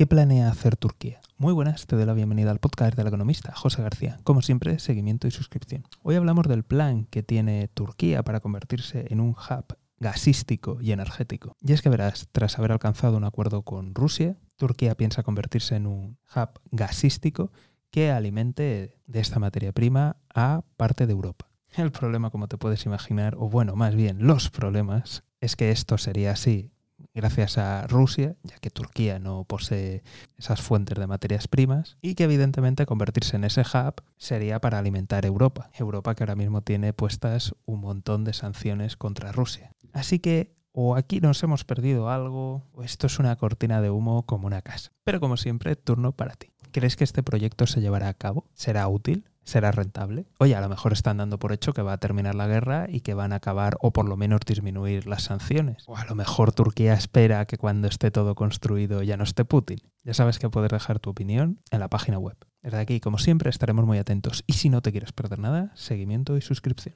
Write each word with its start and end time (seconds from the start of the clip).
¿Qué 0.00 0.06
planea 0.06 0.48
hacer 0.48 0.76
Turquía? 0.76 1.20
Muy 1.36 1.52
buenas, 1.52 1.86
te 1.86 1.94
doy 1.94 2.06
la 2.06 2.14
bienvenida 2.14 2.50
al 2.50 2.58
podcast 2.58 2.96
del 2.96 3.06
economista 3.06 3.54
José 3.54 3.82
García. 3.82 4.18
Como 4.24 4.40
siempre, 4.40 4.78
seguimiento 4.78 5.28
y 5.28 5.30
suscripción. 5.30 5.84
Hoy 6.02 6.14
hablamos 6.14 6.48
del 6.48 6.62
plan 6.62 7.04
que 7.04 7.22
tiene 7.22 7.68
Turquía 7.68 8.22
para 8.22 8.40
convertirse 8.40 9.04
en 9.10 9.20
un 9.20 9.32
hub 9.32 9.76
gasístico 9.98 10.78
y 10.80 10.92
energético. 10.92 11.54
Y 11.60 11.74
es 11.74 11.82
que 11.82 11.90
verás, 11.90 12.30
tras 12.32 12.58
haber 12.58 12.72
alcanzado 12.72 13.18
un 13.18 13.24
acuerdo 13.24 13.60
con 13.60 13.94
Rusia, 13.94 14.38
Turquía 14.56 14.94
piensa 14.94 15.22
convertirse 15.22 15.76
en 15.76 15.86
un 15.86 16.16
hub 16.34 16.48
gasístico 16.70 17.52
que 17.90 18.10
alimente 18.10 18.96
de 19.06 19.20
esta 19.20 19.38
materia 19.38 19.72
prima 19.72 20.16
a 20.34 20.62
parte 20.78 21.06
de 21.06 21.12
Europa. 21.12 21.50
El 21.76 21.92
problema, 21.92 22.30
como 22.30 22.48
te 22.48 22.56
puedes 22.56 22.86
imaginar, 22.86 23.34
o 23.36 23.50
bueno, 23.50 23.76
más 23.76 23.94
bien 23.94 24.26
los 24.26 24.48
problemas, 24.48 25.24
es 25.42 25.56
que 25.56 25.70
esto 25.70 25.98
sería 25.98 26.30
así 26.30 26.72
gracias 27.14 27.58
a 27.58 27.86
Rusia, 27.86 28.36
ya 28.42 28.58
que 28.58 28.70
Turquía 28.70 29.18
no 29.18 29.44
posee 29.44 30.02
esas 30.36 30.60
fuentes 30.60 30.98
de 30.98 31.06
materias 31.06 31.48
primas, 31.48 31.96
y 32.00 32.14
que 32.14 32.24
evidentemente 32.24 32.86
convertirse 32.86 33.36
en 33.36 33.44
ese 33.44 33.62
hub 33.62 34.02
sería 34.16 34.60
para 34.60 34.78
alimentar 34.78 35.26
Europa. 35.26 35.70
Europa 35.74 36.14
que 36.14 36.22
ahora 36.24 36.36
mismo 36.36 36.62
tiene 36.62 36.92
puestas 36.92 37.54
un 37.64 37.80
montón 37.80 38.24
de 38.24 38.32
sanciones 38.32 38.96
contra 38.96 39.32
Rusia. 39.32 39.72
Así 39.92 40.18
que 40.18 40.54
o 40.72 40.94
aquí 40.96 41.20
nos 41.20 41.42
hemos 41.42 41.64
perdido 41.64 42.10
algo, 42.10 42.62
o 42.72 42.82
esto 42.82 43.06
es 43.06 43.18
una 43.18 43.34
cortina 43.36 43.80
de 43.80 43.90
humo 43.90 44.24
como 44.24 44.46
una 44.46 44.62
casa. 44.62 44.92
Pero 45.04 45.20
como 45.20 45.36
siempre, 45.36 45.74
turno 45.76 46.12
para 46.12 46.34
ti. 46.34 46.52
¿Crees 46.72 46.94
que 46.94 47.04
este 47.04 47.24
proyecto 47.24 47.66
se 47.66 47.80
llevará 47.80 48.08
a 48.08 48.14
cabo? 48.14 48.46
¿Será 48.54 48.86
útil? 48.86 49.24
Será 49.50 49.72
rentable. 49.72 50.26
Oye, 50.38 50.54
a 50.54 50.60
lo 50.60 50.68
mejor 50.68 50.92
están 50.92 51.18
dando 51.18 51.38
por 51.38 51.52
hecho 51.52 51.72
que 51.72 51.82
va 51.82 51.92
a 51.92 51.98
terminar 51.98 52.34
la 52.34 52.46
guerra 52.46 52.86
y 52.88 53.00
que 53.00 53.14
van 53.14 53.32
a 53.32 53.36
acabar 53.36 53.76
o 53.80 53.92
por 53.92 54.08
lo 54.08 54.16
menos 54.16 54.40
disminuir 54.46 55.06
las 55.06 55.24
sanciones. 55.24 55.84
O 55.86 55.96
a 55.96 56.04
lo 56.04 56.14
mejor 56.14 56.52
Turquía 56.52 56.94
espera 56.94 57.44
que 57.46 57.58
cuando 57.58 57.88
esté 57.88 58.10
todo 58.10 58.34
construido 58.34 59.02
ya 59.02 59.16
no 59.16 59.24
esté 59.24 59.44
Putin. 59.44 59.80
Ya 60.04 60.14
sabes 60.14 60.38
que 60.38 60.48
puedes 60.48 60.70
dejar 60.70 60.98
tu 60.98 61.10
opinión 61.10 61.60
en 61.70 61.80
la 61.80 61.88
página 61.88 62.18
web. 62.18 62.36
Desde 62.62 62.78
aquí, 62.78 63.00
como 63.00 63.18
siempre, 63.18 63.50
estaremos 63.50 63.84
muy 63.86 63.98
atentos 63.98 64.44
y 64.46 64.54
si 64.54 64.68
no 64.68 64.82
te 64.82 64.92
quieres 64.92 65.12
perder 65.12 65.38
nada, 65.38 65.72
seguimiento 65.74 66.36
y 66.36 66.42
suscripción. 66.42 66.94